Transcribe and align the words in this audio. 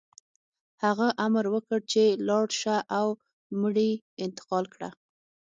هغه 0.83 1.07
امر 1.25 1.45
وکړ 1.53 1.79
چې 1.91 2.03
لاړ 2.27 2.47
شه 2.61 2.75
او 2.99 3.07
مړي 3.61 3.91
انتقال 4.25 4.65
کړه 4.73 4.89